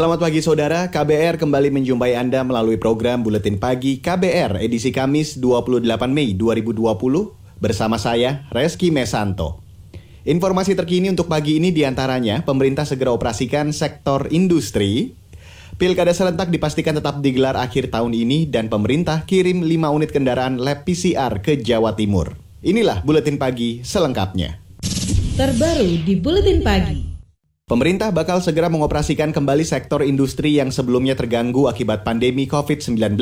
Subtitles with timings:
[0.00, 5.84] Selamat pagi saudara, KBR kembali menjumpai Anda melalui program Buletin Pagi KBR edisi Kamis 28
[6.08, 6.88] Mei 2020
[7.60, 9.60] bersama saya Reski Mesanto.
[10.24, 15.12] Informasi terkini untuk pagi ini di antaranya pemerintah segera operasikan sektor industri,
[15.76, 20.88] Pilkada serentak dipastikan tetap digelar akhir tahun ini dan pemerintah kirim 5 unit kendaraan lab
[20.88, 22.40] PCR ke Jawa Timur.
[22.64, 24.64] Inilah Buletin Pagi selengkapnya.
[25.36, 27.09] Terbaru di Buletin Pagi.
[27.70, 33.14] Pemerintah bakal segera mengoperasikan kembali sektor industri yang sebelumnya terganggu akibat pandemi COVID-19.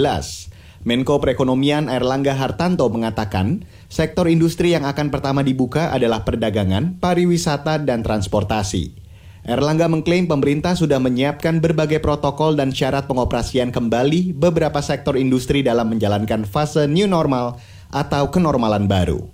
[0.88, 8.00] Menko Perekonomian Erlangga Hartanto mengatakan, sektor industri yang akan pertama dibuka adalah perdagangan, pariwisata, dan
[8.00, 8.96] transportasi.
[9.44, 15.92] Erlangga mengklaim pemerintah sudah menyiapkan berbagai protokol dan syarat pengoperasian kembali beberapa sektor industri dalam
[15.92, 17.60] menjalankan fase new normal
[17.92, 19.28] atau kenormalan baru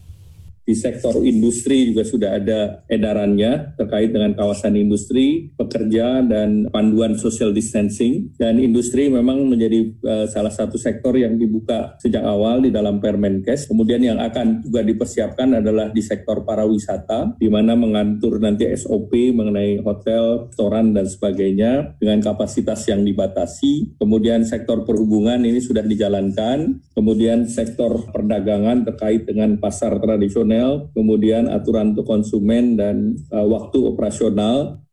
[0.64, 7.52] di sektor industri juga sudah ada edarannya terkait dengan kawasan industri, pekerja dan panduan social
[7.52, 12.96] distancing dan industri memang menjadi uh, salah satu sektor yang dibuka sejak awal di dalam
[12.96, 13.68] Permenkes.
[13.68, 19.84] Kemudian yang akan juga dipersiapkan adalah di sektor pariwisata di mana mengatur nanti SOP mengenai
[19.84, 24.00] hotel, restoran dan sebagainya dengan kapasitas yang dibatasi.
[24.00, 26.80] Kemudian sektor perhubungan ini sudah dijalankan.
[26.96, 30.53] Kemudian sektor perdagangan terkait dengan pasar tradisional
[30.94, 34.84] kemudian aturan untuk konsumen dan uh, waktu operasional.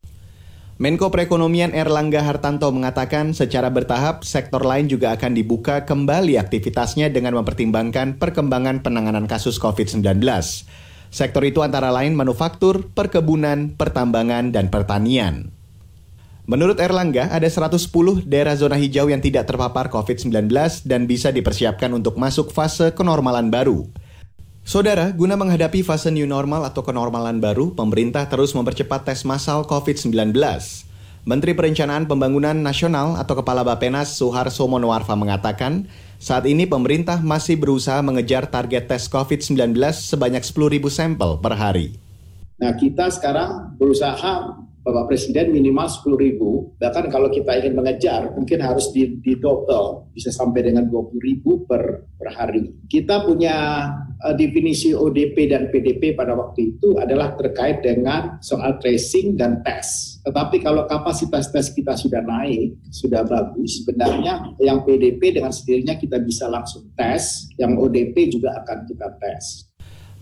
[0.81, 7.37] Menko Perekonomian Erlangga Hartanto mengatakan secara bertahap sektor lain juga akan dibuka kembali aktivitasnya dengan
[7.37, 10.01] mempertimbangkan perkembangan penanganan kasus COVID-19.
[11.13, 15.53] Sektor itu antara lain manufaktur, perkebunan, pertambangan, dan pertanian.
[16.49, 17.77] Menurut Erlangga, ada 110
[18.25, 20.49] daerah zona hijau yang tidak terpapar COVID-19
[20.89, 23.85] dan bisa dipersiapkan untuk masuk fase kenormalan baru.
[24.61, 30.37] Saudara, guna menghadapi fase new normal atau kenormalan baru, pemerintah terus mempercepat tes massal COVID-19.
[31.25, 35.89] Menteri Perencanaan Pembangunan Nasional atau Kepala Bapenas Suharso Monoarfa mengatakan,
[36.21, 41.97] saat ini pemerintah masih berusaha mengejar target tes COVID-19 sebanyak 10.000 sampel per hari.
[42.61, 48.59] Nah, kita sekarang berusaha Bapak Presiden minimal 10 ribu, bahkan kalau kita ingin mengejar mungkin
[48.59, 52.75] harus di, di double, bisa sampai dengan 20 ribu per, per hari.
[52.91, 53.87] Kita punya
[54.19, 60.19] uh, definisi ODP dan PDP pada waktu itu adalah terkait dengan soal tracing dan tes.
[60.27, 66.19] Tetapi kalau kapasitas tes kita sudah naik, sudah bagus, sebenarnya yang PDP dengan sendirinya kita
[66.19, 69.70] bisa langsung tes, yang ODP juga akan kita tes.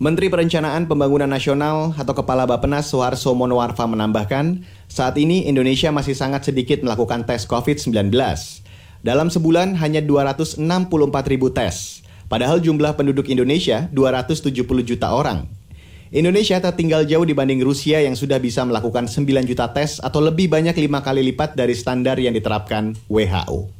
[0.00, 6.48] Menteri Perencanaan Pembangunan Nasional atau Kepala Bapenas Soeharto Monoarfa menambahkan, saat ini Indonesia masih sangat
[6.48, 8.08] sedikit melakukan tes COVID-19.
[9.04, 10.56] Dalam sebulan hanya 264
[11.28, 12.00] ribu tes,
[12.32, 15.44] padahal jumlah penduduk Indonesia 270 juta orang.
[16.08, 20.80] Indonesia tertinggal jauh dibanding Rusia yang sudah bisa melakukan 9 juta tes atau lebih banyak
[20.80, 23.79] lima kali lipat dari standar yang diterapkan WHO.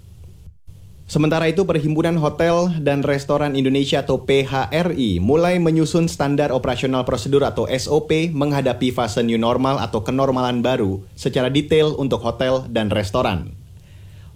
[1.10, 7.66] Sementara itu, Perhimpunan Hotel dan Restoran Indonesia atau PHRI mulai menyusun standar operasional prosedur atau
[7.66, 13.58] SOP menghadapi fase new normal atau kenormalan baru secara detail untuk hotel dan restoran.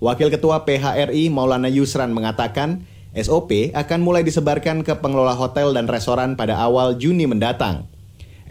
[0.03, 2.83] Wakil Ketua PHRI Maulana Yusran mengatakan,
[3.15, 7.87] SOP akan mulai disebarkan ke pengelola hotel dan restoran pada awal Juni mendatang.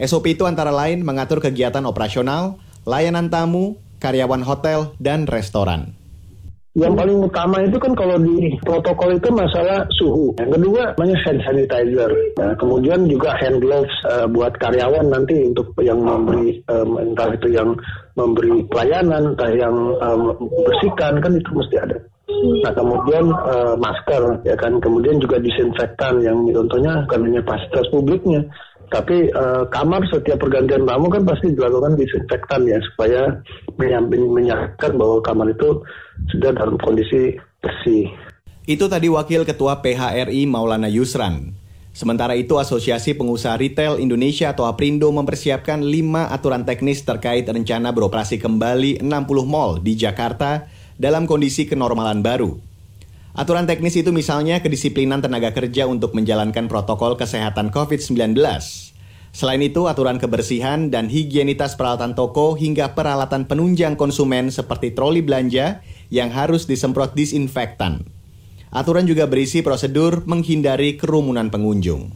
[0.00, 2.56] SOP itu antara lain mengatur kegiatan operasional,
[2.88, 5.92] layanan tamu, karyawan hotel, dan restoran.
[6.74, 10.34] Yang paling utama itu kan kalau di protokol itu masalah suhu.
[10.42, 12.10] Yang kedua namanya hand sanitizer.
[12.34, 17.54] Nah, kemudian juga hand gloves uh, buat karyawan nanti untuk yang memberi um, entah itu
[17.54, 17.78] yang
[18.18, 20.34] memberi pelayanan, entah yang um,
[20.66, 21.98] bersihkan kan itu mesti ada.
[22.34, 28.40] Nah kemudian uh, masker ya kan, kemudian juga disinfektan yang contohnya bukan hanya fasilitas publiknya,
[28.94, 33.42] tapi uh, kamar setiap pergantian tamu kan pasti dilakukan disinfektan ya supaya
[33.74, 35.82] menyampaikan bahwa kamar itu
[36.30, 38.06] sudah dalam kondisi bersih.
[38.70, 41.58] Itu tadi Wakil Ketua PHRI Maulana Yusran.
[41.94, 48.42] Sementara itu, Asosiasi Pengusaha Retail Indonesia atau APRINDO mempersiapkan lima aturan teknis terkait rencana beroperasi
[48.42, 49.06] kembali 60
[49.46, 50.66] mall di Jakarta
[50.98, 52.73] dalam kondisi kenormalan baru.
[53.34, 58.38] Aturan teknis itu misalnya kedisiplinan tenaga kerja untuk menjalankan protokol kesehatan COVID-19.
[59.34, 65.82] Selain itu, aturan kebersihan dan higienitas peralatan toko hingga peralatan penunjang konsumen seperti troli belanja
[66.14, 68.06] yang harus disemprot disinfektan.
[68.70, 72.14] Aturan juga berisi prosedur menghindari kerumunan pengunjung.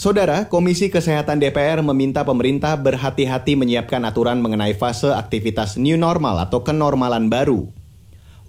[0.00, 6.64] Saudara, Komisi Kesehatan DPR meminta pemerintah berhati-hati menyiapkan aturan mengenai fase aktivitas new normal atau
[6.64, 7.68] kenormalan baru.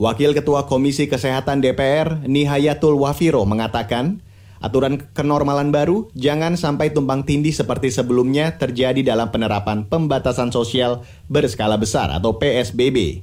[0.02, 4.26] Wakil Ketua Komisi Kesehatan DPR, Nihayatul Wafiro, mengatakan,
[4.58, 11.78] aturan kenormalan baru jangan sampai tumpang tindih seperti sebelumnya terjadi dalam penerapan pembatasan sosial berskala
[11.78, 13.22] besar atau PSBB.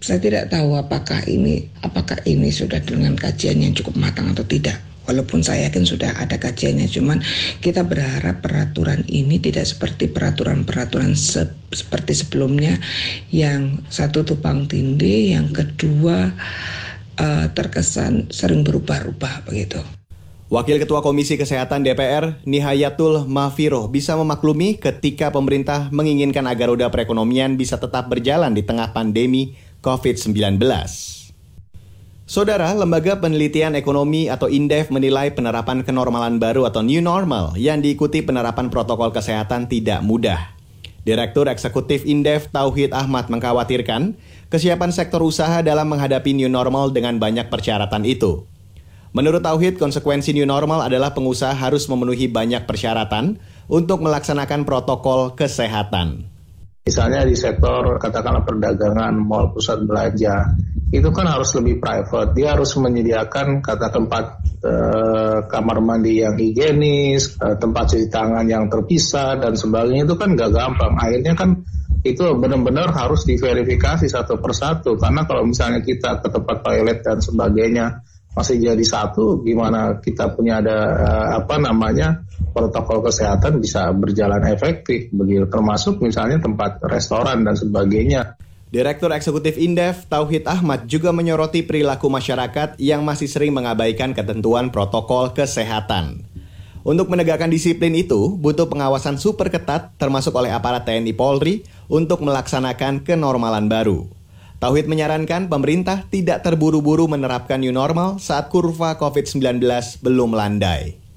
[0.00, 4.87] Saya tidak tahu apakah ini apakah ini sudah dengan kajian yang cukup matang atau tidak
[5.08, 7.18] walaupun saya yakin sudah ada kajiannya cuman
[7.64, 12.76] kita berharap peraturan ini tidak seperti peraturan-peraturan se seperti sebelumnya
[13.32, 16.32] yang satu tupang tindih yang kedua
[17.18, 19.80] uh, terkesan sering berubah-ubah begitu.
[20.48, 27.60] Wakil Ketua Komisi Kesehatan DPR, Nihayatul Mafiroh, bisa memaklumi ketika pemerintah menginginkan agar roda perekonomian
[27.60, 30.56] bisa tetap berjalan di tengah pandemi COVID-19.
[32.28, 38.20] Saudara, Lembaga Penelitian Ekonomi atau INDEF menilai penerapan kenormalan baru atau new normal yang diikuti
[38.20, 40.52] penerapan protokol kesehatan tidak mudah.
[41.08, 44.12] Direktur Eksekutif Indef Tauhid Ahmad mengkhawatirkan
[44.52, 48.44] kesiapan sektor usaha dalam menghadapi new normal dengan banyak persyaratan itu.
[49.16, 53.40] Menurut Tauhid, konsekuensi new normal adalah pengusaha harus memenuhi banyak persyaratan
[53.72, 56.28] untuk melaksanakan protokol kesehatan.
[56.84, 60.56] Misalnya di sektor katakanlah perdagangan, mall, pusat belanja,
[60.88, 62.32] itu kan harus lebih private.
[62.32, 64.24] Dia harus menyediakan kata tempat
[64.64, 70.32] eh, kamar mandi yang higienis, eh, tempat cuci tangan yang terpisah dan sebagainya itu kan
[70.32, 70.96] nggak gampang.
[70.96, 71.60] Akhirnya kan
[72.00, 77.86] itu benar-benar harus diverifikasi satu persatu karena kalau misalnya kita ke tempat toilet dan sebagainya
[78.38, 82.24] masih jadi satu, gimana kita punya ada eh, apa namanya
[82.56, 88.40] protokol kesehatan bisa berjalan efektif begitu termasuk misalnya tempat restoran dan sebagainya.
[88.68, 95.32] Direktur Eksekutif Indef, Tauhid Ahmad juga menyoroti perilaku masyarakat yang masih sering mengabaikan ketentuan protokol
[95.32, 96.28] kesehatan.
[96.84, 103.08] Untuk menegakkan disiplin itu, butuh pengawasan super ketat termasuk oleh aparat TNI Polri untuk melaksanakan
[103.08, 104.04] kenormalan baru.
[104.60, 109.64] Tauhid menyarankan pemerintah tidak terburu-buru menerapkan new normal saat kurva COVID-19
[110.04, 111.07] belum landai.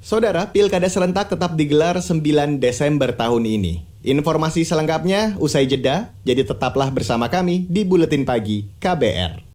[0.00, 2.24] Saudara, pilkada serentak tetap digelar 9
[2.56, 3.84] Desember tahun ini.
[4.00, 9.52] Informasi selengkapnya usai jeda, jadi tetaplah bersama kami di Buletin Pagi KBR.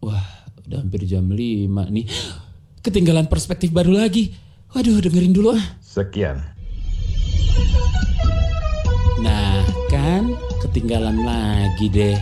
[0.00, 0.24] Wah,
[0.64, 2.08] udah hampir jam 5 nih.
[2.80, 4.43] Ketinggalan perspektif baru lagi.
[4.74, 5.64] Waduh, dengerin dulu ah.
[5.78, 6.42] Sekian
[9.22, 10.34] Nah kan
[10.66, 12.18] ketinggalan lagi deh.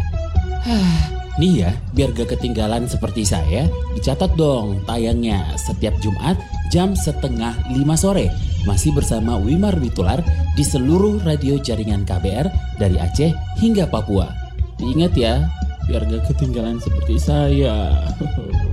[0.62, 1.08] Hah,
[1.40, 3.66] nih ya biar gak ketinggalan seperti saya,
[3.96, 6.36] dicatat dong tayangnya setiap Jumat
[6.68, 8.28] jam setengah lima sore.
[8.68, 10.20] Masih bersama Wimar Witular
[10.52, 14.28] di seluruh radio jaringan KBR dari Aceh hingga Papua.
[14.76, 15.48] Diingat ya,
[15.88, 17.96] biar gak ketinggalan seperti saya.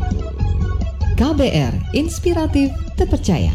[1.20, 3.52] KBR, inspiratif, terpercaya.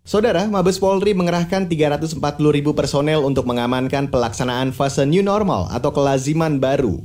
[0.00, 2.16] Saudara, Mabes Polri mengerahkan 340
[2.56, 7.04] ribu personel untuk mengamankan pelaksanaan fase new normal atau kelaziman baru.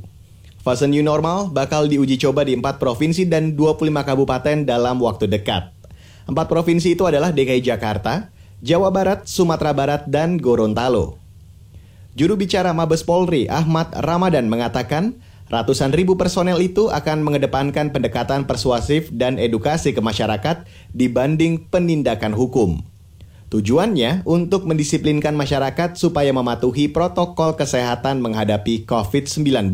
[0.64, 5.75] Fase new normal bakal diuji coba di 4 provinsi dan 25 kabupaten dalam waktu dekat.
[6.26, 11.22] Empat provinsi itu adalah DKI Jakarta, Jawa Barat, Sumatera Barat, dan Gorontalo.
[12.18, 19.06] Juru bicara Mabes Polri, Ahmad Ramadan, mengatakan ratusan ribu personel itu akan mengedepankan pendekatan persuasif
[19.14, 22.82] dan edukasi ke masyarakat dibanding penindakan hukum.
[23.46, 29.70] Tujuannya untuk mendisiplinkan masyarakat supaya mematuhi protokol kesehatan menghadapi COVID-19.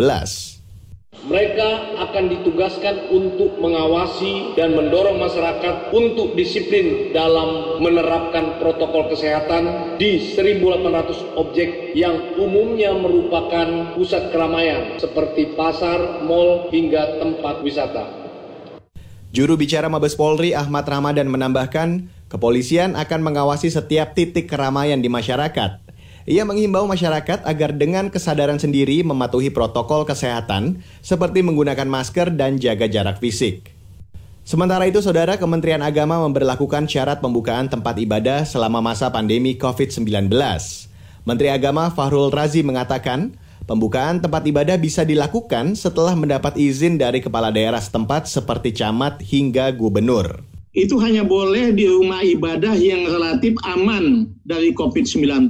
[1.23, 10.19] Mereka akan ditugaskan untuk mengawasi dan mendorong masyarakat untuk disiplin dalam menerapkan protokol kesehatan di
[10.35, 18.05] 1.800 objek yang umumnya merupakan pusat keramaian seperti pasar, mal, hingga tempat wisata.
[19.31, 25.81] Juru bicara Mabes Polri Ahmad Ramadan menambahkan, Kepolisian akan mengawasi setiap titik keramaian di masyarakat.
[26.23, 32.87] Ia menghimbau masyarakat agar dengan kesadaran sendiri mematuhi protokol kesehatan seperti menggunakan masker dan jaga
[32.87, 33.75] jarak fisik.
[34.47, 40.31] Sementara itu, Saudara Kementerian Agama memberlakukan syarat pembukaan tempat ibadah selama masa pandemi COVID-19.
[41.23, 47.55] Menteri Agama Fahrul Razi mengatakan, Pembukaan tempat ibadah bisa dilakukan setelah mendapat izin dari kepala
[47.55, 50.43] daerah setempat seperti camat hingga gubernur.
[50.75, 55.47] Itu hanya boleh di rumah ibadah yang relatif aman dari COVID-19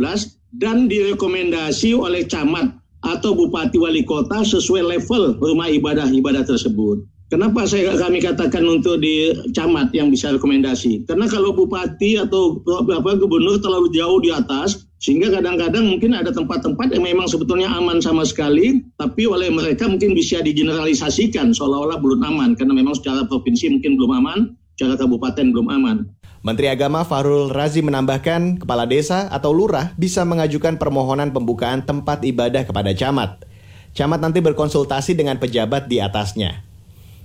[0.57, 7.03] dan direkomendasi oleh camat atau bupati wali kota sesuai level rumah ibadah-ibadah tersebut.
[7.33, 11.09] Kenapa saya kami katakan untuk di camat yang bisa rekomendasi?
[11.09, 16.93] Karena kalau bupati atau apa gubernur terlalu jauh di atas, sehingga kadang-kadang mungkin ada tempat-tempat
[16.93, 22.53] yang memang sebetulnya aman sama sekali, tapi oleh mereka mungkin bisa digeneralisasikan seolah-olah belum aman,
[22.53, 24.39] karena memang secara provinsi mungkin belum aman,
[24.77, 26.05] secara kabupaten belum aman.
[26.43, 32.67] Menteri Agama Farul Razi menambahkan, kepala desa atau lurah bisa mengajukan permohonan pembukaan tempat ibadah
[32.67, 33.47] kepada camat.
[33.95, 36.67] Camat nanti berkonsultasi dengan pejabat di atasnya.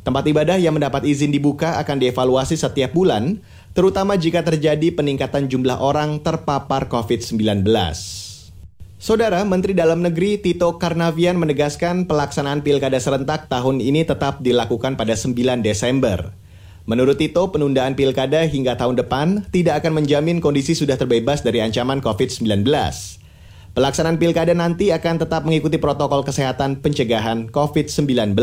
[0.05, 3.41] Tempat ibadah yang mendapat izin dibuka akan dievaluasi setiap bulan,
[3.73, 7.65] terutama jika terjadi peningkatan jumlah orang terpapar COVID-19.
[9.01, 15.17] Saudara Menteri Dalam Negeri Tito Karnavian menegaskan pelaksanaan pilkada serentak tahun ini tetap dilakukan pada
[15.17, 16.37] 9 Desember.
[16.87, 21.99] Menurut Tito, penundaan pilkada hingga tahun depan tidak akan menjamin kondisi sudah terbebas dari ancaman
[21.99, 22.63] COVID-19.
[23.75, 28.39] Pelaksanaan pilkada nanti akan tetap mengikuti protokol kesehatan pencegahan COVID-19.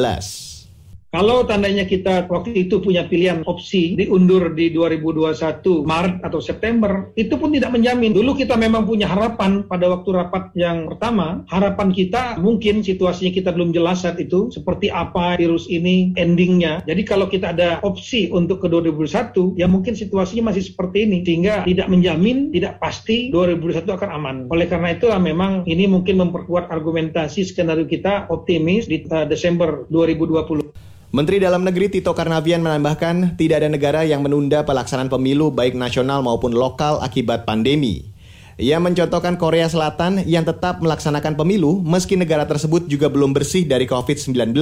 [1.14, 7.38] Kalau tandanya kita waktu itu punya pilihan opsi diundur di 2021 Maret atau September, itu
[7.38, 8.10] pun tidak menjamin.
[8.10, 13.54] Dulu kita memang punya harapan pada waktu rapat yang pertama, harapan kita mungkin situasinya kita
[13.54, 16.82] belum jelas saat itu, seperti apa virus ini endingnya.
[16.82, 21.62] Jadi kalau kita ada opsi untuk ke 2021, ya mungkin situasinya masih seperti ini, sehingga
[21.62, 24.36] tidak menjamin, tidak pasti 2021 akan aman.
[24.50, 30.74] Oleh karena itulah memang ini mungkin memperkuat argumentasi skenario kita optimis di uh, Desember 2020.
[31.14, 36.26] Menteri Dalam Negeri Tito Karnavian menambahkan tidak ada negara yang menunda pelaksanaan pemilu baik nasional
[36.26, 38.10] maupun lokal akibat pandemi.
[38.58, 43.86] Ia mencontohkan Korea Selatan yang tetap melaksanakan pemilu meski negara tersebut juga belum bersih dari
[43.86, 44.58] COVID-19.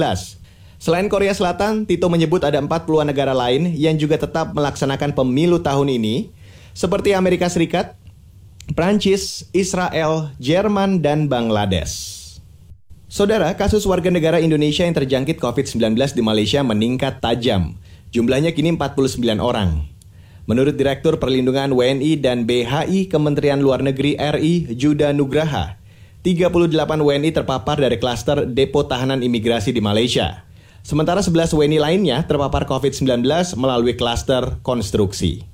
[0.77, 5.89] Selain Korea Selatan, Tito menyebut ada 40-an negara lain yang juga tetap melaksanakan pemilu tahun
[5.89, 6.29] ini,
[6.77, 7.97] seperti Amerika Serikat,
[8.77, 12.22] Prancis, Israel, Jerman, dan Bangladesh.
[13.13, 17.77] Saudara, kasus warga negara Indonesia yang terjangkit COVID-19 di Malaysia meningkat tajam.
[18.09, 19.85] Jumlahnya kini 49 orang.
[20.49, 25.77] Menurut Direktur Perlindungan WNI dan BHI Kementerian Luar Negeri RI Juda Nugraha,
[26.25, 26.49] 38
[26.81, 30.49] WNI terpapar dari klaster depo tahanan imigrasi di Malaysia.
[30.81, 33.29] Sementara 11 WNI lainnya terpapar COVID-19
[33.61, 35.45] melalui klaster konstruksi.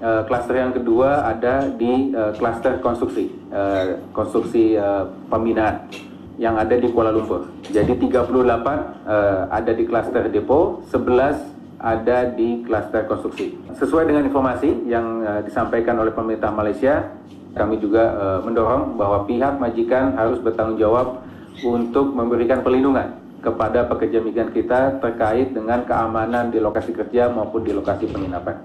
[0.00, 6.05] Uh, klaster yang kedua ada di uh, klaster konstruksi, uh, konstruksi uh, pembinaan
[6.36, 7.48] yang ada di Kuala Lumpur.
[7.68, 13.56] Jadi 38 uh, eh, ada di klaster depo, 11 ada di klaster konstruksi.
[13.76, 17.08] Sesuai dengan informasi yang uh, disampaikan oleh pemerintah Malaysia,
[17.56, 21.24] kami juga uh, mendorong bahwa pihak majikan harus bertanggung jawab
[21.64, 27.72] untuk memberikan perlindungan kepada pekerja migran kita terkait dengan keamanan di lokasi kerja maupun di
[27.72, 28.60] lokasi penginapan.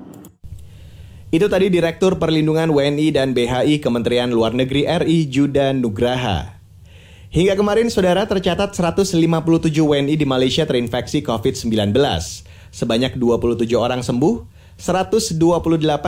[1.31, 6.60] Itu tadi Direktur Perlindungan WNI dan BHI Kementerian Luar Negeri RI Juda Nugraha.
[7.31, 9.15] Hingga kemarin, saudara tercatat 157
[9.71, 11.95] WNI di Malaysia terinfeksi COVID-19.
[12.75, 14.43] Sebanyak 27 orang sembuh,
[14.75, 15.39] 128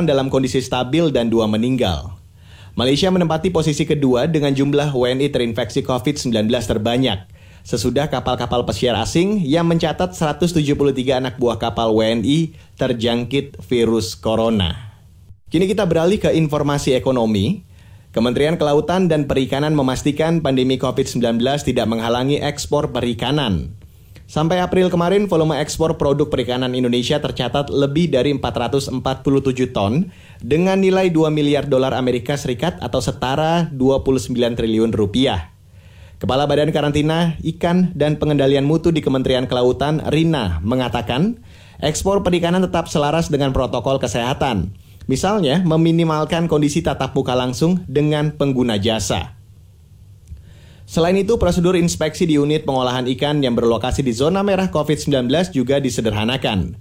[0.03, 2.20] dalam kondisi stabil dan dua meninggal.
[2.75, 7.24] Malaysia menempati posisi kedua dengan jumlah WNI terinfeksi COVID-19 terbanyak,
[7.63, 14.75] sesudah kapal-kapal pesiar asing yang mencatat 173 anak buah kapal WNI terjangkit virus corona.
[15.48, 17.63] Kini kita beralih ke informasi ekonomi.
[18.13, 23.74] Kementerian Kelautan dan Perikanan memastikan pandemi COVID-19 tidak menghalangi ekspor perikanan.
[24.29, 28.93] Sampai April kemarin, volume ekspor produk perikanan Indonesia tercatat lebih dari 447
[29.74, 30.13] ton
[30.46, 35.50] dengan nilai 2 miliar dolar Amerika Serikat atau setara 29 triliun rupiah.
[36.22, 41.41] Kepala Badan Karantina Ikan dan Pengendalian Mutu di Kementerian Kelautan, Rina, mengatakan
[41.82, 48.80] ekspor perikanan tetap selaras dengan protokol kesehatan Misalnya, meminimalkan kondisi tatap muka langsung dengan pengguna
[48.80, 49.36] jasa.
[50.88, 55.80] Selain itu, prosedur inspeksi di unit pengolahan ikan yang berlokasi di zona merah COVID-19 juga
[55.84, 56.76] disederhanakan.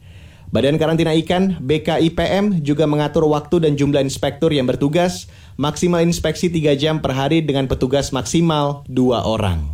[0.52, 6.76] Badan Karantina Ikan BKIPM juga mengatur waktu dan jumlah inspektur yang bertugas, maksimal inspeksi 3
[6.76, 9.64] jam per hari dengan petugas maksimal 2 orang.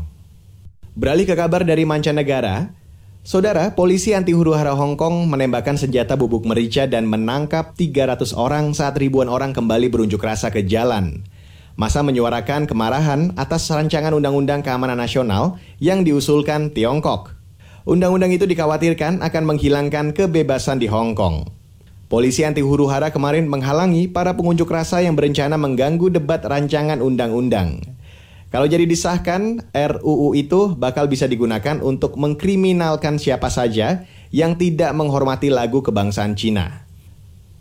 [0.94, 2.77] Beralih ke kabar dari mancanegara,
[3.28, 8.72] Saudara, polisi anti huru hara Hong Kong menembakkan senjata bubuk merica dan menangkap 300 orang
[8.72, 11.20] saat ribuan orang kembali berunjuk rasa ke jalan.
[11.76, 17.36] Masa menyuarakan kemarahan atas rancangan Undang-Undang Keamanan Nasional yang diusulkan Tiongkok.
[17.84, 21.52] Undang-undang itu dikhawatirkan akan menghilangkan kebebasan di Hong Kong.
[22.08, 27.97] Polisi anti huru hara kemarin menghalangi para pengunjuk rasa yang berencana mengganggu debat rancangan undang-undang.
[28.48, 35.52] Kalau jadi disahkan, RUU itu bakal bisa digunakan untuk mengkriminalkan siapa saja yang tidak menghormati
[35.52, 36.88] lagu kebangsaan Cina.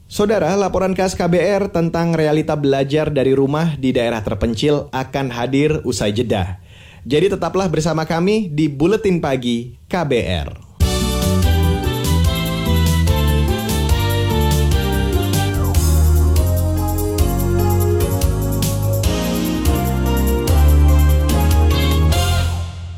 [0.08, 6.15] Saudara, laporan khas KBR tentang realita belajar dari rumah di daerah terpencil akan hadir usai
[6.15, 6.63] jeda.
[7.03, 10.66] Jadi tetaplah bersama kami di Buletin Pagi KBR.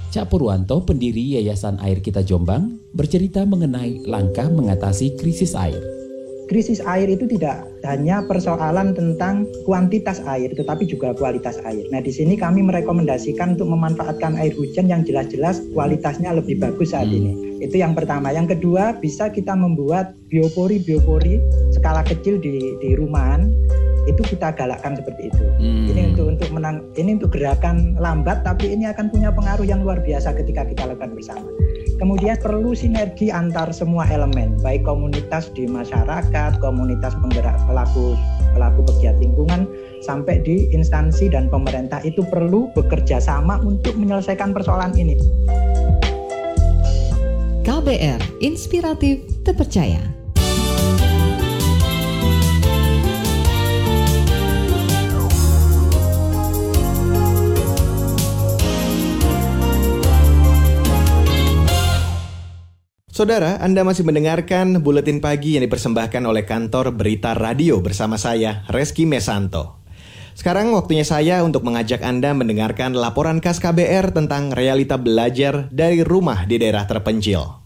[0.10, 5.78] Cak Purwanto, pendiri Yayasan Air Kita Jombang, bercerita mengenai langkah mengatasi krisis air.
[6.50, 11.86] Krisis air itu tidak hanya persoalan tentang kuantitas air, tetapi juga kualitas air.
[11.94, 17.06] Nah, di sini kami merekomendasikan untuk memanfaatkan air hujan yang jelas-jelas kualitasnya lebih bagus saat
[17.06, 17.62] ini.
[17.62, 18.34] Itu yang pertama.
[18.34, 21.38] Yang kedua, bisa kita membuat biopori-biopori
[21.78, 23.54] skala kecil di di rumahan
[24.08, 25.44] itu kita galakkan seperti itu.
[25.60, 25.90] Hmm.
[25.90, 30.00] Ini untuk untuk menang ini untuk gerakan lambat tapi ini akan punya pengaruh yang luar
[30.00, 31.50] biasa ketika kita lakukan bersama.
[32.00, 38.16] Kemudian perlu sinergi antar semua elemen, baik komunitas di masyarakat, komunitas penggerak pelaku
[38.56, 39.68] pelaku pegiat lingkungan
[40.00, 45.20] sampai di instansi dan pemerintah itu perlu bekerja sama untuk menyelesaikan persoalan ini.
[47.68, 50.19] KBR Inspiratif Terpercaya.
[63.20, 69.04] Saudara, Anda masih mendengarkan Buletin Pagi yang dipersembahkan oleh kantor Berita Radio bersama saya, Reski
[69.04, 69.84] Mesanto.
[70.40, 76.48] Sekarang waktunya saya untuk mengajak Anda mendengarkan laporan khas KBR tentang realita belajar dari rumah
[76.48, 77.60] di daerah terpencil.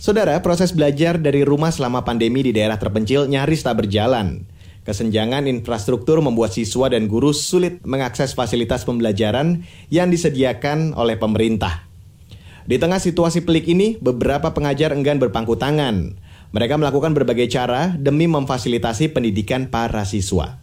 [0.00, 4.48] Saudara, proses belajar dari rumah selama pandemi di daerah terpencil nyaris tak berjalan.
[4.88, 9.60] Kesenjangan infrastruktur membuat siswa dan guru sulit mengakses fasilitas pembelajaran
[9.92, 11.93] yang disediakan oleh pemerintah.
[12.64, 16.16] Di tengah situasi pelik ini, beberapa pengajar enggan berpangku tangan.
[16.56, 20.56] Mereka melakukan berbagai cara demi memfasilitasi pendidikan para siswa.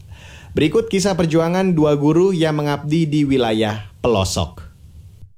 [0.58, 4.66] Berikut kisah perjuangan dua guru yang mengabdi di wilayah pelosok.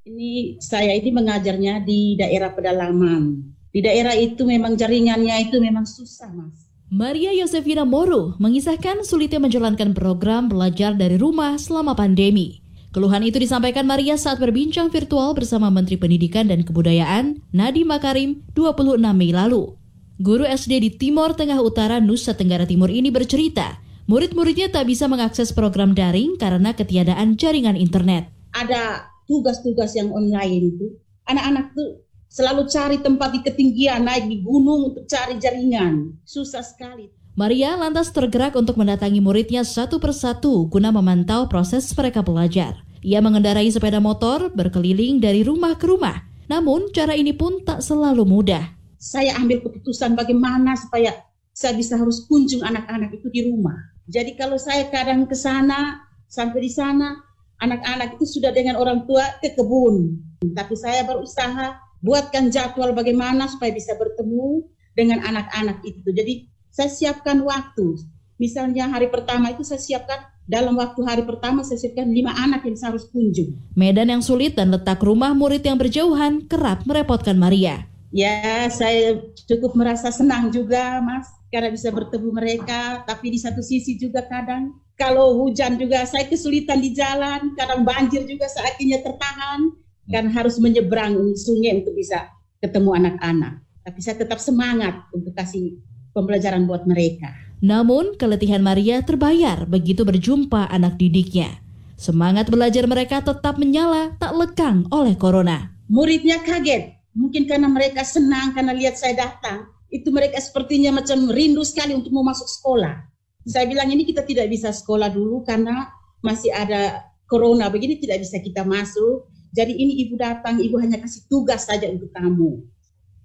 [0.08, 3.44] Ini saya ini mengajarnya di daerah pedalaman.
[3.76, 6.64] Di daerah itu memang jaringannya itu memang susah, Mas.
[6.88, 12.63] Maria Yosefina Moro mengisahkan sulitnya menjalankan program belajar dari rumah selama pandemi.
[12.94, 19.02] Keluhan itu disampaikan Maria saat berbincang virtual bersama Menteri Pendidikan dan Kebudayaan Nadiem Makarim 26
[19.18, 19.74] Mei lalu.
[20.22, 25.50] Guru SD di Timur Tengah Utara Nusa Tenggara Timur ini bercerita, murid-muridnya tak bisa mengakses
[25.58, 28.30] program daring karena ketiadaan jaringan internet.
[28.54, 30.94] Ada tugas-tugas yang online itu,
[31.26, 31.98] anak-anak tuh
[32.30, 36.14] selalu cari tempat di ketinggian, naik di gunung untuk cari jaringan.
[36.30, 37.10] Susah sekali.
[37.34, 42.86] Maria lantas tergerak untuk mendatangi muridnya satu persatu guna memantau proses mereka belajar.
[43.02, 46.30] Ia mengendarai sepeda motor berkeliling dari rumah ke rumah.
[46.46, 48.78] Namun cara ini pun tak selalu mudah.
[49.02, 51.26] Saya ambil keputusan bagaimana supaya
[51.58, 53.82] saya bisa harus kunjung anak-anak itu di rumah.
[54.06, 57.18] Jadi kalau saya kadang ke sana, sampai di sana,
[57.66, 60.22] anak-anak itu sudah dengan orang tua ke kebun.
[60.54, 66.14] Tapi saya berusaha buatkan jadwal bagaimana supaya bisa bertemu dengan anak-anak itu.
[66.14, 68.02] Jadi saya siapkan waktu.
[68.42, 72.74] Misalnya hari pertama itu saya siapkan dalam waktu hari pertama saya siapkan lima anak yang
[72.74, 73.54] saya harus kunjung.
[73.78, 77.86] Medan yang sulit dan letak rumah murid yang berjauhan kerap merepotkan Maria.
[78.10, 83.06] Ya, saya cukup merasa senang juga, Mas, karena bisa bertemu mereka.
[83.06, 88.26] Tapi di satu sisi juga kadang kalau hujan juga saya kesulitan di jalan, kadang banjir
[88.26, 89.74] juga saya akhirnya tertahan
[90.12, 92.30] kan harus menyeberang sungai untuk bisa
[92.62, 93.62] ketemu anak-anak.
[93.82, 95.80] Tapi saya tetap semangat untuk kasih
[96.14, 97.34] pembelajaran buat mereka.
[97.64, 101.64] Namun, keletihan Maria terbayar begitu berjumpa anak didiknya.
[101.96, 105.72] Semangat belajar mereka tetap menyala, tak lekang oleh corona.
[105.88, 109.72] Muridnya kaget, mungkin karena mereka senang karena lihat saya datang.
[109.88, 113.08] Itu mereka sepertinya macam rindu sekali untuk mau masuk sekolah.
[113.48, 115.88] Saya bilang ini kita tidak bisa sekolah dulu karena
[116.20, 119.30] masih ada corona begini tidak bisa kita masuk.
[119.54, 122.73] Jadi ini ibu datang, ibu hanya kasih tugas saja untuk kamu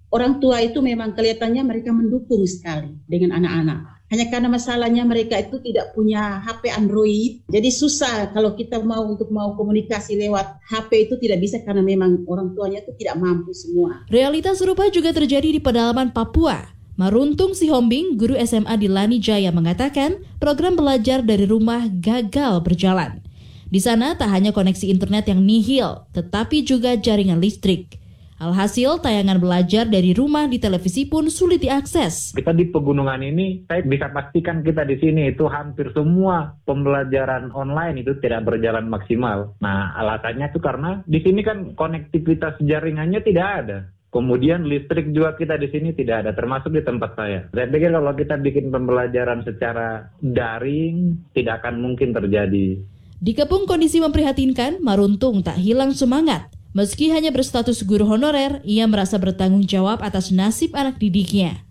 [0.09, 3.99] orang tua itu memang kelihatannya mereka mendukung sekali dengan anak-anak.
[4.09, 9.29] Hanya karena masalahnya mereka itu tidak punya HP Android, jadi susah kalau kita mau untuk
[9.29, 14.01] mau komunikasi lewat HP itu tidak bisa karena memang orang tuanya itu tidak mampu semua.
[14.09, 16.73] Realitas serupa juga terjadi di pedalaman Papua.
[16.97, 23.21] Maruntung Sihombing, guru SMA di Lani Jaya mengatakan program belajar dari rumah gagal berjalan.
[23.69, 28.01] Di sana tak hanya koneksi internet yang nihil, tetapi juga jaringan listrik.
[28.39, 32.31] Alhasil, tayangan belajar dari rumah di televisi pun sulit diakses.
[32.31, 37.99] Kita di pegunungan ini, saya bisa pastikan kita di sini itu hampir semua pembelajaran online
[37.99, 39.59] itu tidak berjalan maksimal.
[39.59, 43.79] Nah, alasannya itu karena di sini kan konektivitas jaringannya tidak ada.
[44.07, 47.43] Kemudian listrik juga kita di sini tidak ada, termasuk di tempat saya.
[47.51, 52.79] Saya pikir kalau kita bikin pembelajaran secara daring, tidak akan mungkin terjadi.
[53.19, 56.58] Di Kepung kondisi memprihatinkan, Maruntung tak hilang semangat.
[56.69, 61.65] Meski hanya berstatus guru honorer, ia merasa bertanggung jawab atas nasib anak didiknya.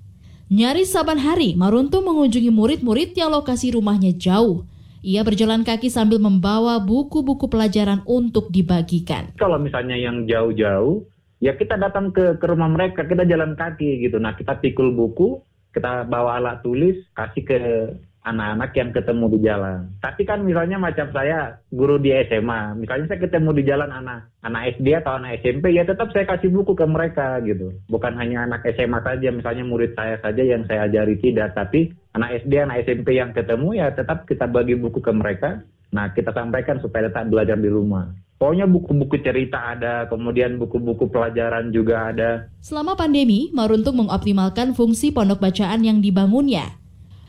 [0.51, 4.67] Nyaris saban hari, Maruntung mengunjungi murid-murid yang lokasi rumahnya jauh.
[5.07, 9.31] Ia berjalan kaki sambil membawa buku-buku pelajaran untuk dibagikan.
[9.39, 11.07] Kalau misalnya yang jauh-jauh,
[11.39, 14.19] ya kita datang ke, ke rumah mereka, kita jalan kaki gitu.
[14.19, 15.39] Nah kita pikul buku,
[15.71, 17.59] kita bawa alat tulis, kasih ke
[18.29, 19.79] anak-anak yang ketemu di jalan.
[20.05, 24.77] Tapi kan misalnya macam saya guru di SMA, misalnya saya ketemu di jalan anak anak
[24.77, 27.73] SD atau anak SMP, ya tetap saya kasih buku ke mereka gitu.
[27.89, 32.45] Bukan hanya anak SMA saja, misalnya murid saya saja yang saya ajari tidak, tapi anak
[32.45, 35.65] SD, anak SMP yang ketemu ya tetap kita bagi buku ke mereka.
[35.89, 38.13] Nah kita sampaikan supaya tetap belajar di rumah.
[38.39, 42.47] Pokoknya buku-buku cerita ada, kemudian buku-buku pelajaran juga ada.
[42.63, 46.79] Selama pandemi, Maruntung mengoptimalkan fungsi pondok bacaan yang dibangunnya.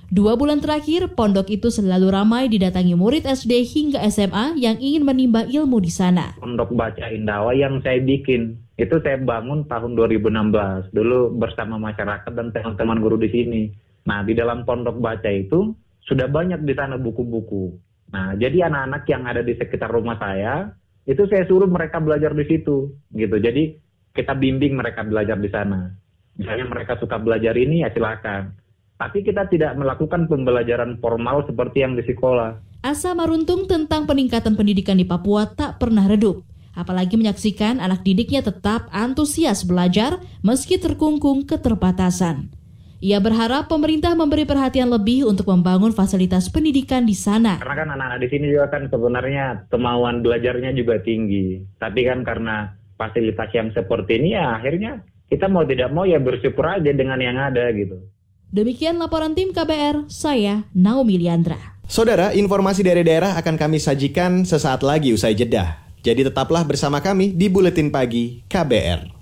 [0.10, 5.45] Dua bulan terakhir, pondok itu selalu ramai didatangi murid SD hingga SMA yang ingin menimba
[5.45, 6.34] ilmu di sana.
[6.41, 10.89] Pondok Baca Indawa yang saya bikin, itu saya bangun tahun 2016.
[10.98, 13.62] Dulu bersama masyarakat dan teman-teman guru di sini.
[14.10, 17.78] Nah, di dalam pondok baca itu sudah banyak di sana buku-buku.
[18.10, 20.74] Nah, jadi anak-anak yang ada di sekitar rumah saya,
[21.06, 22.98] itu saya suruh mereka belajar di situ.
[23.13, 23.38] gitu.
[23.38, 23.78] Jadi
[24.17, 25.93] kita bimbing mereka belajar di sana.
[26.34, 28.58] Misalnya mereka suka belajar ini, ya silakan
[28.99, 32.59] tapi kita tidak melakukan pembelajaran formal seperti yang di sekolah.
[32.83, 36.43] Asa Maruntung tentang peningkatan pendidikan di Papua tak pernah redup.
[36.75, 42.51] Apalagi menyaksikan anak didiknya tetap antusias belajar meski terkungkung keterbatasan.
[42.99, 47.55] Ia berharap pemerintah memberi perhatian lebih untuk membangun fasilitas pendidikan di sana.
[47.63, 51.63] Karena kan anak-anak di sini juga kan sebenarnya kemauan belajarnya juga tinggi.
[51.79, 54.99] Tapi kan karena fasilitas yang seperti ini ya akhirnya
[55.31, 58.03] kita mau tidak mau ya bersyukur aja dengan yang ada gitu.
[58.49, 61.77] Demikian laporan tim KBR, saya Naomi Liandra.
[61.85, 65.77] Saudara, informasi dari daerah akan kami sajikan sesaat lagi usai jeda.
[66.01, 69.18] Jadi tetaplah bersama kami di Buletin Pagi KBR.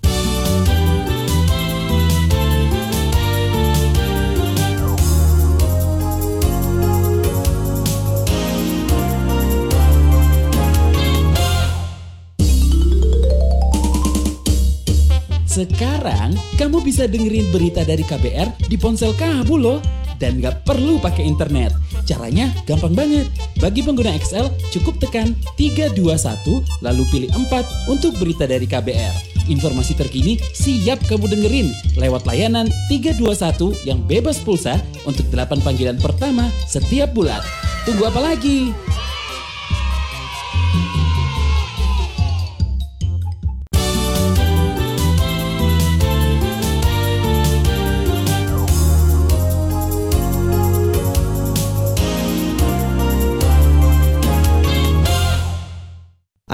[15.57, 19.81] Sekarang kamu bisa dengerin berita dari KBR di ponsel kamu loh
[20.21, 21.73] dan nggak perlu pakai internet.
[22.05, 23.25] Caranya gampang banget.
[23.57, 29.49] Bagi pengguna XL cukup tekan 321 lalu pilih 4 untuk berita dari KBR.
[29.49, 34.77] Informasi terkini siap kamu dengerin lewat layanan 321 yang bebas pulsa
[35.09, 37.41] untuk 8 panggilan pertama setiap bulan.
[37.81, 38.77] Tunggu apa lagi?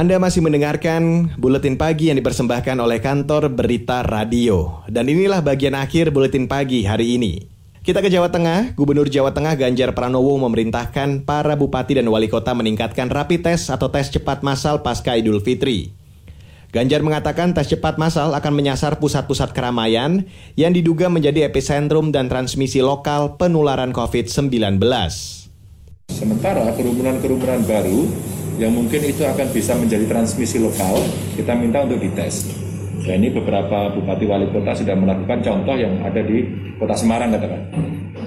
[0.03, 4.83] Anda masih mendengarkan buletin pagi yang dipersembahkan oleh kantor Berita Radio.
[4.91, 7.47] Dan inilah bagian akhir buletin pagi hari ini.
[7.79, 12.51] Kita ke Jawa Tengah, Gubernur Jawa Tengah Ganjar Pranowo memerintahkan para bupati dan wali kota
[12.51, 15.95] meningkatkan rapi tes atau tes cepat massal pasca Idul Fitri.
[16.75, 20.27] Ganjar mengatakan tes cepat massal akan menyasar pusat-pusat keramaian
[20.59, 24.51] yang diduga menjadi epicentrum dan transmisi lokal penularan COVID-19.
[26.11, 28.11] Sementara kerumunan-kerumunan baru
[28.61, 31.01] yang mungkin itu akan bisa menjadi transmisi lokal,
[31.33, 32.49] kita minta untuk dites.
[33.03, 36.47] Ya ini beberapa bupati wali kota sudah melakukan contoh yang ada di
[36.79, 37.61] kota Semarang katakan.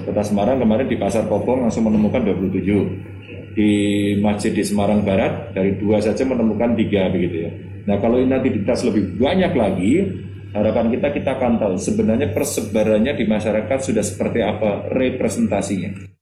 [0.05, 3.57] Kota Semarang kemarin di Pasar Popong langsung menemukan 27.
[3.57, 3.71] Di
[4.21, 7.51] masjid di Semarang Barat dari dua saja menemukan tiga begitu ya.
[7.89, 9.93] Nah kalau ini nanti dites lebih banyak lagi,
[10.53, 16.16] harapan kita kita akan tahu sebenarnya persebarannya di masyarakat sudah seperti apa representasinya.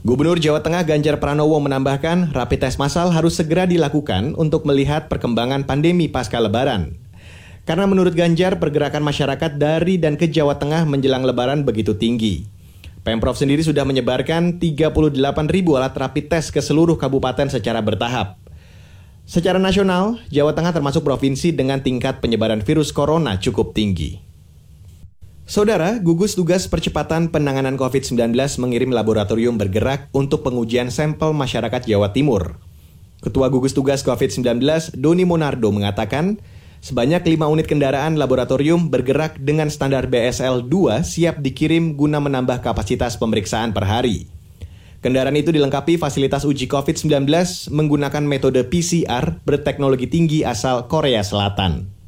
[0.00, 5.68] Gubernur Jawa Tengah Ganjar Pranowo menambahkan, rapid test massal harus segera dilakukan untuk melihat perkembangan
[5.68, 6.96] pandemi pasca lebaran.
[7.68, 12.48] Karena menurut Ganjar, pergerakan masyarakat dari dan ke Jawa Tengah menjelang lebaran begitu tinggi.
[13.04, 14.88] Pemprov sendiri sudah menyebarkan 38
[15.52, 18.40] ribu alat rapid test ke seluruh kabupaten secara bertahap.
[19.28, 24.29] Secara nasional, Jawa Tengah termasuk provinsi dengan tingkat penyebaran virus corona cukup tinggi.
[25.50, 32.54] Saudara, gugus tugas percepatan penanganan COVID-19 mengirim laboratorium bergerak untuk pengujian sampel masyarakat Jawa Timur.
[33.18, 34.46] Ketua gugus tugas COVID-19,
[34.94, 36.38] Doni Monardo, mengatakan,
[36.86, 43.18] Sebanyak 5 unit kendaraan laboratorium bergerak dengan standar BSL 2 siap dikirim guna menambah kapasitas
[43.18, 44.30] pemeriksaan per hari.
[45.02, 47.26] Kendaraan itu dilengkapi fasilitas uji COVID-19
[47.74, 51.99] menggunakan metode PCR berteknologi tinggi asal Korea Selatan.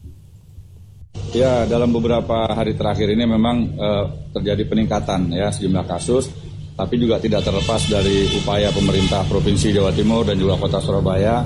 [1.32, 4.04] Ya, dalam beberapa hari terakhir ini memang uh,
[4.36, 6.28] terjadi peningkatan ya sejumlah kasus,
[6.76, 11.40] tapi juga tidak terlepas dari upaya pemerintah Provinsi Jawa Timur dan juga Kota Surabaya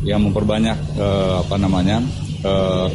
[0.00, 2.00] yang memperbanyak uh, apa namanya
[2.48, 2.88] uh,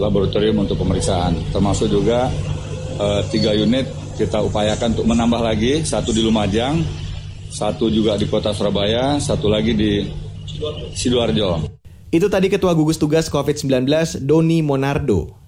[0.00, 2.32] laboratorium untuk pemeriksaan, termasuk juga
[2.96, 3.84] uh, tiga unit
[4.16, 6.80] kita upayakan untuk menambah lagi, satu di Lumajang,
[7.52, 10.06] satu juga di kota Surabaya, satu lagi di
[10.96, 11.66] Sidoarjo.
[12.08, 13.84] Itu tadi Ketua Gugus Tugas COVID-19
[14.22, 15.43] Doni Monardo.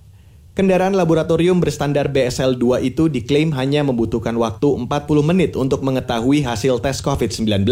[0.57, 4.89] Kendaraan laboratorium berstandar BSL-2 itu diklaim hanya membutuhkan waktu 40
[5.21, 7.69] menit untuk mengetahui hasil tes COVID-19.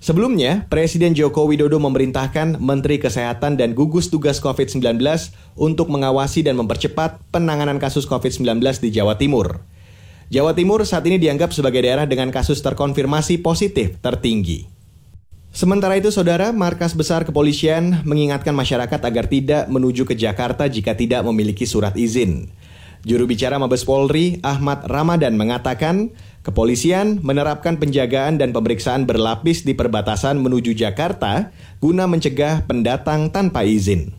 [0.00, 4.96] Sebelumnya, Presiden Joko Widodo memerintahkan Menteri Kesehatan dan gugus tugas COVID-19
[5.60, 9.60] untuk mengawasi dan mempercepat penanganan kasus COVID-19 di Jawa Timur.
[10.32, 14.77] Jawa Timur saat ini dianggap sebagai daerah dengan kasus terkonfirmasi positif tertinggi.
[15.58, 21.26] Sementara itu, saudara, markas besar kepolisian mengingatkan masyarakat agar tidak menuju ke Jakarta jika tidak
[21.26, 22.54] memiliki surat izin.
[23.02, 26.14] Juru bicara Mabes Polri, Ahmad Ramadan, mengatakan
[26.46, 31.50] kepolisian menerapkan penjagaan dan pemeriksaan berlapis di perbatasan menuju Jakarta
[31.82, 34.14] guna mencegah pendatang tanpa izin.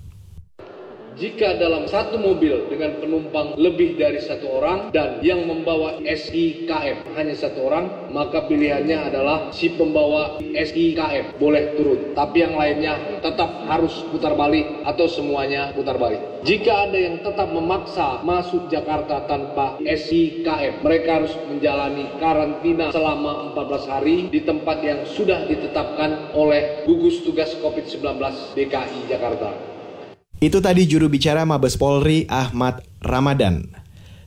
[1.19, 7.35] Jika dalam satu mobil dengan penumpang lebih dari satu orang dan yang membawa SIKM hanya
[7.35, 12.15] satu orang, maka pilihannya adalah si pembawa SIKM boleh turun.
[12.15, 16.23] Tapi yang lainnya tetap harus putar balik atau semuanya putar balik.
[16.47, 23.91] Jika ada yang tetap memaksa masuk Jakarta tanpa SIKM, mereka harus menjalani karantina selama 14
[23.91, 28.23] hari di tempat yang sudah ditetapkan oleh gugus tugas COVID-19
[28.55, 29.68] DKI Jakarta.
[30.39, 33.75] Itu tadi juru bicara Mabes Polri Ahmad Ramadan.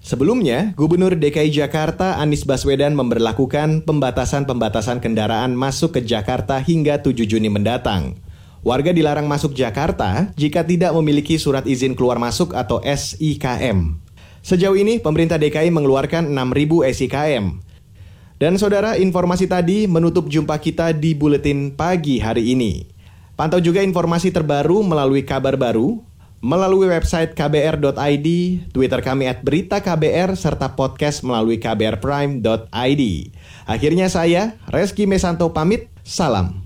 [0.04, 7.48] Sebelumnya, Gubernur DKI Jakarta Anies Baswedan memberlakukan pembatasan-pembatasan kendaraan masuk ke Jakarta hingga 7 Juni
[7.48, 8.20] mendatang.
[8.60, 13.96] Warga dilarang masuk Jakarta jika tidak memiliki surat izin keluar masuk atau SIKM.
[14.44, 17.44] Sejauh ini, pemerintah DKI mengeluarkan 6.000 SIKM.
[18.36, 22.91] Dan saudara, informasi tadi menutup jumpa kita di Buletin Pagi hari ini.
[23.42, 25.98] Pantau juga informasi terbaru melalui kabar baru,
[26.38, 28.28] melalui website kbr.id,
[28.70, 33.02] Twitter kami at berita KBR, serta podcast melalui kbrprime.id.
[33.66, 36.62] Akhirnya saya, Reski Mesanto pamit, salam.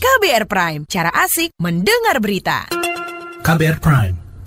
[0.00, 2.64] KBR Prime, cara asik mendengar berita.
[3.44, 4.29] KBR Prime